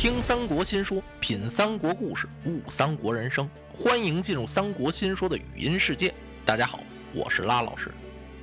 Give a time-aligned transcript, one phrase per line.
[0.00, 3.46] 听三国新说，品三国故事，悟三国人生。
[3.74, 6.10] 欢迎进入三国新说的语音世界。
[6.42, 6.80] 大家好，
[7.12, 7.92] 我是拉老师。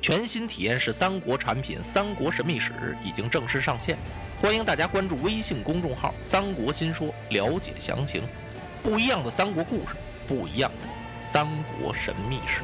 [0.00, 2.70] 全新体验式三国产品《三国神秘史》
[3.06, 3.98] 已经正式上线，
[4.40, 8.22] 欢迎大家关注微信公众号“三国新说”了解详情。
[8.82, 9.94] 不一样的三国故事，
[10.26, 10.88] 不一样的
[11.18, 11.46] 三
[11.78, 12.62] 国神秘史。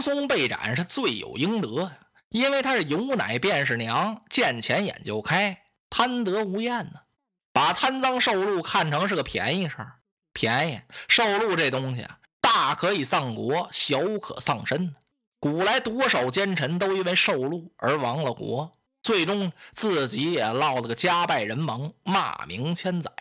[0.00, 1.98] 杨松被斩是罪有应得呀，
[2.30, 7.02] 因为他是有奶便是娘，见钱眼就开，贪得无厌呢，
[7.52, 9.96] 把贪赃受禄看成是个便宜事儿。
[10.32, 14.96] 便宜受禄这东西啊，大可以丧国，小可丧身。
[15.38, 23.12] 古来多少奸臣都因为受禄而亡了国，最终自己也落了个家败人亡、骂名千载。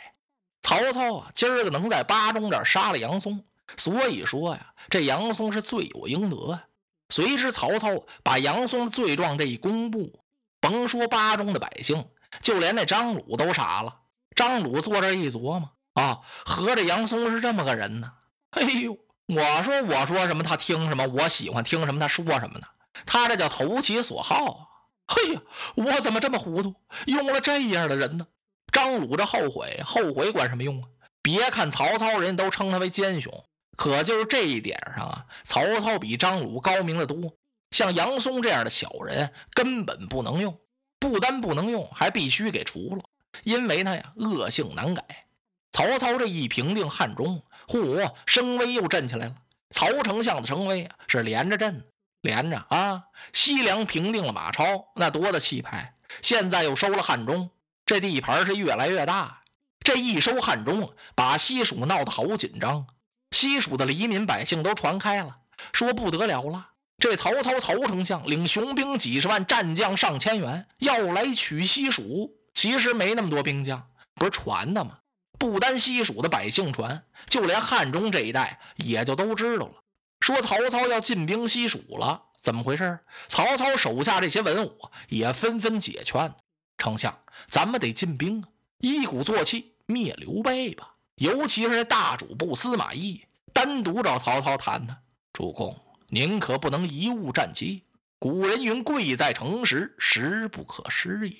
[0.62, 3.44] 曹操啊，今儿个能在巴中这杀了杨松。
[3.76, 6.64] 所以说呀，这杨松是罪有应得啊。
[7.10, 10.22] 随之，曹操把杨松的罪状这一公布，
[10.60, 12.08] 甭说巴中的百姓，
[12.42, 13.96] 就连那张鲁都傻了。
[14.36, 18.14] 张鲁坐这一琢磨啊，合着杨松是这么个人呢？
[18.52, 22.68] 哎呦，我说我说什么他听什么，我喜欢听什么他说什么呢？
[23.06, 24.66] 他这叫投其所好啊！
[25.08, 25.42] 嘿呀，
[25.76, 26.76] 我怎么这么糊涂，
[27.08, 28.28] 用了这样的人呢？
[28.72, 30.88] 张鲁这后悔，后悔管什么用啊？
[31.22, 33.34] 别看曹操，人都称他为奸雄。
[33.80, 37.34] 可就是这一点上啊，曹操比张鲁高明的多。
[37.72, 40.60] 像杨松这样的小人根本不能用，
[41.00, 43.02] 不单不能用，还必须给除了，
[43.46, 45.02] 因为他呀恶性难改。
[45.72, 49.36] 曹操这一平定汉中，嚯，声威又振起来了。
[49.74, 51.88] 曹丞相的声威啊是连着振，
[52.20, 53.06] 连着啊。
[53.32, 55.96] 西凉平定了马超，那多大气派！
[56.22, 57.50] 现在又收了汉中，
[57.86, 59.42] 这地盘是越来越大。
[59.80, 62.86] 这一收汉中，把西蜀闹得好紧张。
[63.40, 65.38] 西蜀的黎民百姓都传开了，
[65.72, 66.72] 说不得了了。
[66.98, 72.36] 这曹操曹丞相领雄兵几十万，战将上千员，要来取西蜀。
[72.54, 74.98] 其实没那么多兵将，不是传的吗？
[75.38, 79.76] 不单西蜀的百姓传，就连汉中这一带也就都知道了。
[80.20, 83.00] 说曹操要进兵西蜀了，怎么回事？
[83.30, 86.36] 曹操手下这些文武也纷纷解劝
[86.78, 87.18] ：“丞相，
[87.50, 88.50] 咱们得进兵啊，
[88.80, 93.22] 一鼓作气灭刘备吧。”尤其是大主簿司马懿
[93.62, 95.04] 单独找曹操谈谈，
[95.34, 95.78] 主公，
[96.08, 97.84] 您可不能贻误战机。
[98.18, 101.36] 古人云：“贵在诚实，实不可失也。”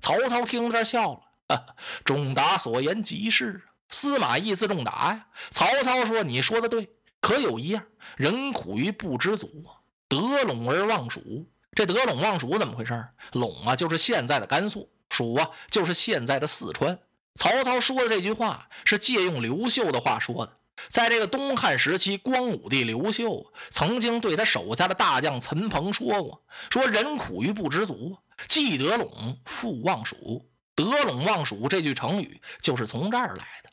[0.00, 3.76] 曹操听这笑了，哈哈仲达所言极是啊。
[3.90, 5.26] 司马懿字仲达呀。
[5.50, 6.88] 曹操说：“你说的对，
[7.20, 7.84] 可有一样，
[8.16, 11.50] 人苦于不知足啊，得陇而忘蜀。
[11.72, 13.08] 这得陇忘蜀怎么回事？
[13.32, 16.98] 陇啊，就是现在的甘肃；蜀啊，就是现在的四川。”
[17.38, 20.56] 曹操说的这句话是借用刘秀的话说的。
[20.88, 28.16] 在这个东汉时期，光武帝刘秀曾经对他手下的大将陈鹏说过：“说人苦于不知足，
[28.48, 30.48] 既得陇，复望蜀。
[30.74, 33.70] 得陇望蜀这句成语就是从这儿来的。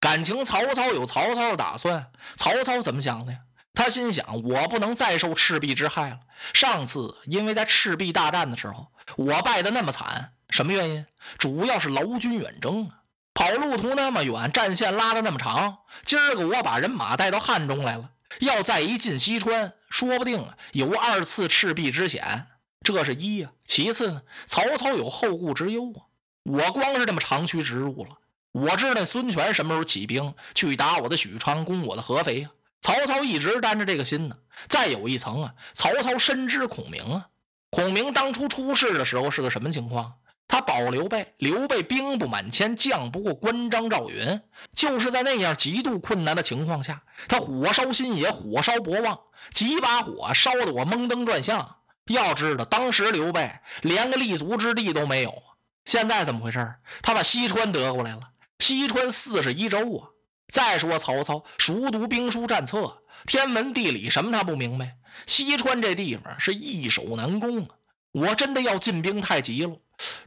[0.00, 2.10] 感情曹操有曹操的打算。
[2.36, 3.38] 曹操怎么想的呀？
[3.74, 6.20] 他心想：我不能再受赤壁之害了。
[6.52, 11.06] 上次因为在赤壁大战的时候，我败得那么惨，什么原因？
[11.38, 13.02] 主要是劳军远征啊。”
[13.38, 18.10] 跑路途那么远，战线拉的那么长，今儿个我把人马带到汉中来了，
[18.40, 22.48] 要再一进西川，说不定有二次赤壁之险。
[22.82, 23.52] 这是一呀。
[23.64, 26.10] 其次呢，曹操有后顾之忧啊。
[26.42, 28.18] 我光是这么长驱直入了，
[28.50, 32.50] 我知道孙权什么时候起兵去打我的许昌，攻我的合肥啊。
[32.82, 34.36] 曹操一直担着这个心呢。
[34.68, 37.28] 再有一层啊，曹操深知孔明啊。
[37.70, 40.14] 孔明当初出事的时候是个什么情况？
[40.48, 44.40] 他保刘备，刘备兵不满千，将不过关张赵云，
[44.72, 49.20] 就是在那样极度困难的情况下，他火烧新野，火烧博望，
[49.52, 51.76] 几把火烧得我蒙登转向。
[52.06, 55.42] 要知道，当时刘备连个立足之地都没有。
[55.84, 56.76] 现在怎么回事？
[57.02, 58.20] 他把西川得过来了，
[58.58, 60.08] 西川四十一州啊。
[60.50, 64.96] 再说曹操熟读兵书战策，天文地理什么他不明白？
[65.26, 67.68] 西川这地方是易守难攻啊！
[68.12, 69.76] 我真的要进兵太急了。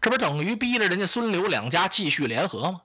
[0.02, 2.82] 这不等于逼着人家孙刘两家继续联合吗？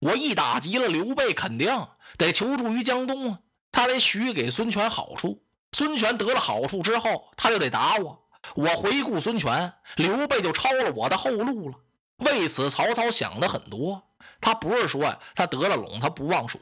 [0.00, 3.40] 我一打急了，刘备肯定得求助于江东啊，
[3.72, 5.42] 他得许给孙权好处。
[5.72, 8.24] 孙权得了好处之后，他就得打我。
[8.54, 11.74] 我回顾孙权，刘备就抄了我的后路了。
[12.18, 14.02] 为此，曹操想的很多。
[14.40, 16.58] 他不是说，他得了陇，他不忘蜀，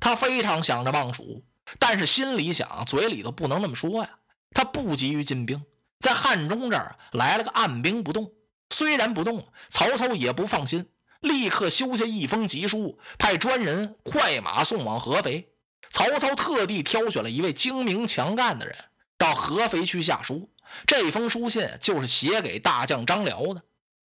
[0.00, 1.44] 他非常想着忘蜀，
[1.78, 4.10] 但是心里想，嘴里头不能那么说呀。
[4.52, 5.62] 他不急于进兵，
[6.00, 8.32] 在汉中这儿来了个按兵不动。
[8.70, 10.86] 虽然不动，曹操也不放心，
[11.20, 15.48] 立刻修下一封急书，派专人快马送往合肥。
[15.90, 18.76] 曹操特地挑选了一位精明强干的人
[19.16, 20.50] 到合肥去下书。
[20.86, 23.62] 这封书信就是写给大将张辽的。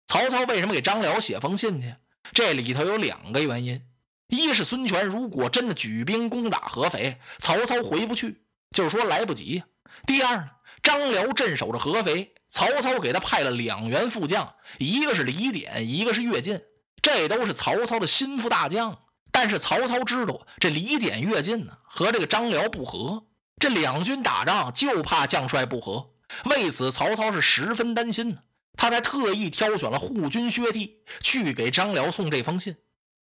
[0.08, 1.96] 曹操为什么给张辽写封信去？
[2.34, 3.82] 这里头有两个原因：
[4.28, 9.62] 一是孙权如果真的举兵攻打合肥，曹操回不去，就是说来不及；
[10.08, 10.50] 第二呢，
[10.82, 16.62] 张辽镇守着合肥，曹操给他派了两员副将，一个是李典，一个是乐进，
[17.02, 18.96] 这都是曹操的心腹大将。
[19.32, 23.26] 但是曹操知道这李典、乐进呢和这个张辽不和，
[23.58, 26.12] 这两军打仗就怕将帅不和。
[26.46, 28.38] 为此，曹操是十分担心呢。
[28.78, 30.92] 他才特意挑选了护军薛悌
[31.22, 32.76] 去给张辽送这封信。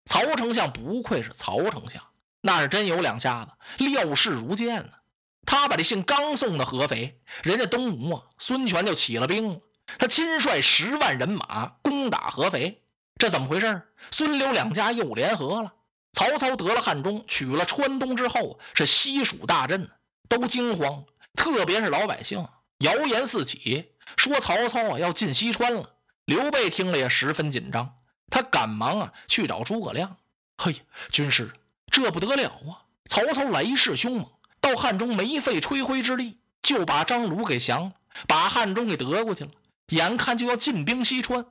[0.06, 2.03] 曹丞相不愧是曹丞相，
[2.41, 4.91] 那是真有两下子，料事如箭呢。
[5.46, 9.60] 他把这信刚送到合肥，人家东吴啊，孙权就起了兵。
[9.98, 12.82] 他亲率十万人马攻打合肥，
[13.19, 13.82] 这怎么回事？
[14.10, 15.75] 孙刘两家又联合了。
[16.12, 19.90] 曹操得了汉中，取了川东之后，是西蜀大震，
[20.28, 21.04] 都惊慌，
[21.34, 22.46] 特别是老百姓。
[22.78, 25.96] 谣言四起，说曹操啊要进西川了。
[26.25, 27.96] 刘备听了也十分紧张，
[28.31, 30.16] 他赶忙啊去找诸葛亮。
[30.56, 30.75] 嘿，
[31.10, 31.50] 军师，
[31.90, 32.86] 这不得了啊！
[33.08, 34.26] 曹操来势凶猛，
[34.60, 37.92] 到汉中没费吹灰之力就把张鲁给降了，
[38.26, 39.50] 把汉中给得过去了。
[39.88, 41.44] 眼看就要进兵西川，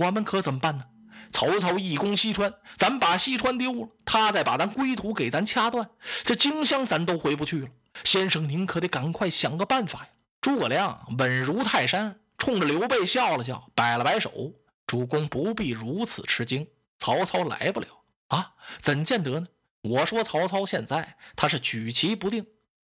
[0.00, 0.84] 我们可怎么办呢？
[1.32, 5.88] 曹操一攻西川，咱把西川丢了，他再把咱归途给咱掐断，
[6.24, 7.68] 这荆襄咱都回不去了。
[8.04, 10.08] 先生，您可得赶快想个办法呀！
[10.40, 14.52] 诸葛亮稳如泰山，冲着刘备笑了笑，摆了摆手
[14.86, 16.66] ：“主公不必如此吃惊，
[16.98, 17.86] 曹操来不了
[18.28, 18.52] 啊？
[18.80, 19.46] 怎见得呢？
[19.82, 22.46] 我说曹操现在他是举棋不定。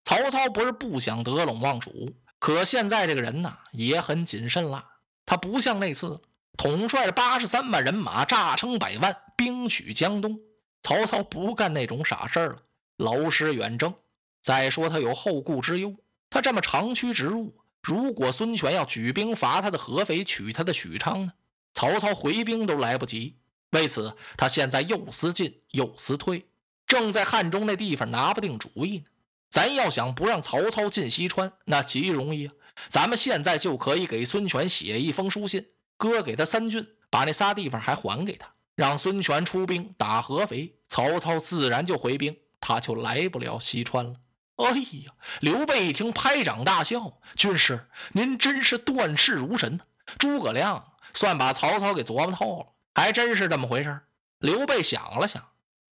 [0.08, 4.82] 曹操不是不想得陇望蜀，可现在这个人呐也很谨慎了。
[5.26, 6.22] 他不像那次
[6.56, 10.40] 统帅着八十三万人马，诈称百万，兵取江东。
[10.82, 12.62] 曹操不干那种傻事儿了，
[12.96, 13.94] 劳师远征。
[14.40, 15.94] 再说他有后顾之忧。”
[16.30, 21.32] 他这么长驱直入，如果孙权要举兵伐他的合肥，取他的许昌呢？
[21.74, 23.36] 曹操回兵都来不及。
[23.72, 26.46] 为此，他现在又思进又思退，
[26.86, 29.04] 正在汉中那地方拿不定主意呢。
[29.50, 32.54] 咱要想不让曹操进西川，那极容易啊！
[32.88, 35.66] 咱们现在就可以给孙权写一封书信，
[35.96, 44.14] 割给他三郡，把那仨地方还还给他，让孙权出兵打合肥，曹操自然就回兵，他就来不了西川了。
[44.56, 45.12] 哎呀！
[45.40, 49.80] 刘备一听，拍掌大笑：“军师，您真是断事如神。”
[50.18, 54.00] 诸葛亮算把曹操给琢磨透了，还真是这么回事
[54.38, 55.48] 刘备想了想：“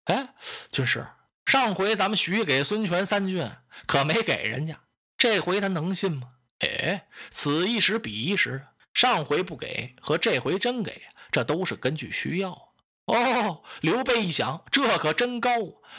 [0.06, 0.34] 哎，
[0.70, 1.06] 军师，
[1.46, 3.48] 上回咱们许给孙权三郡，
[3.86, 4.80] 可没给人家，
[5.16, 12.72] 这回他能信吗？”哎，此一时彼一时，上回不给和这回真给，这都是根据需要。
[13.04, 15.50] 哦，刘备一想，这可真高，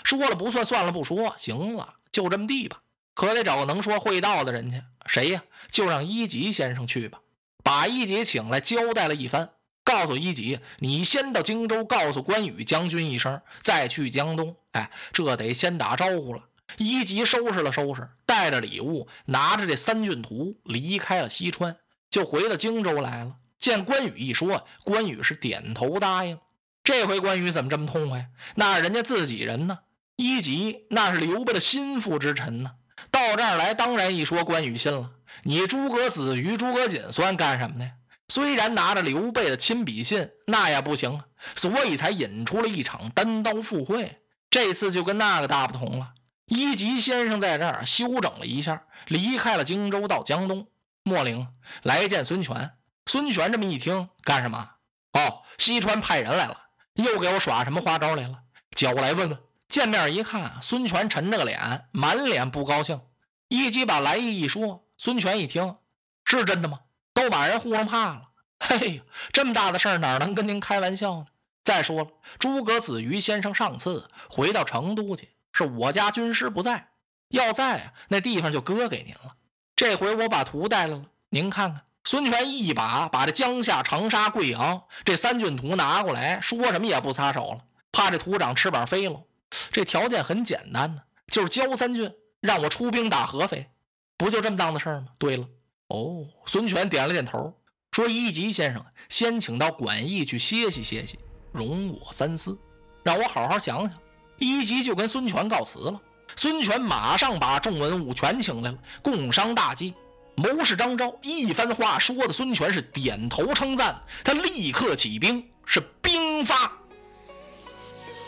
[0.04, 1.96] 说了不算，算了不说，行了。
[2.12, 2.82] 就这么地吧，
[3.14, 4.84] 可得找个能说会道的人去。
[5.06, 5.44] 谁呀？
[5.72, 7.22] 就让一级先生去吧。
[7.64, 9.52] 把一级请来，交代了一番，
[9.88, 16.42] 告诉一级：“你先到荆州，告诉关羽将军一声，再去江东。”哎，这得先打招呼了。
[16.76, 21.78] 一级收拾了收拾，带着礼物，拿着这三郡图，离开了西川，
[22.10, 23.38] 就回到荆州来了。
[23.58, 26.38] 见关羽一说，关羽是点头答应。
[26.84, 28.28] 这回关羽怎么这么痛快？
[28.56, 29.80] 那人家自己人呢？
[30.18, 32.72] 一级那是刘备的心腹之臣呢，
[33.10, 35.12] 到这儿来当然一说关羽信了。
[35.44, 37.92] 你诸葛子瑜、诸葛瑾算干什么的？
[38.30, 41.24] 虽然拿着刘备的亲笔信，那也不行，
[41.56, 44.22] 所以才引出了一场单刀赴会。
[44.50, 46.14] 这次就跟那个大不同了。
[46.48, 50.68] 一级先生在这儿休整了一下，离开了荆州，到江东
[51.04, 51.48] 秣陵
[51.84, 52.72] 来见孙权。
[53.06, 54.72] 孙权这么一听，干什么？
[55.14, 56.58] 哦，西川派人来了，
[56.96, 58.40] 又给我耍什么花招来了？
[58.76, 59.40] 叫我来问问。
[59.68, 63.02] 见面一看，孙权沉着个脸，满脸不高兴。
[63.50, 65.76] 一击把来意一说，孙权一听，
[66.24, 66.80] 是真的吗？
[67.18, 68.22] 都把人糊弄怕了。
[68.60, 69.02] 嘿，
[69.34, 71.26] 这么大的事儿，哪能跟您开玩笑呢？
[71.64, 72.08] 再说了，
[72.38, 76.90] 诸葛子瑜先生上次回到成都去，是我家军师不在，
[77.30, 79.36] 要在啊，那地方就割给您了。
[79.76, 81.84] 这回我把图带来了，您看看。
[82.04, 89.24] 孙权一把把这江夏、长沙、贵阳这三郡图拿过来，说什么也不撒手了，怕这图长翅膀飞了。
[89.72, 93.72] 这条件很简单呢，就是交三郡，让我出兵打合肥，
[94.18, 95.08] 不就这么当的事儿吗？
[95.18, 95.46] 对了，
[95.90, 97.54] 哦，孙权点了点头，
[97.92, 101.18] 说：“一级先生，先请到馆驿去歇息歇息，
[101.52, 102.58] 容我三思，
[103.04, 103.92] 让我好好想想。”
[104.38, 106.02] 一级就跟孙权告辞了。
[106.36, 109.94] 孙权马上把众文武全请来了，共商大计。
[110.36, 116.72] 谋士张昭一番话说的，孙权是点头称赞，他立刻起兵，是兵发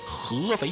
[0.08, 0.72] 合肥。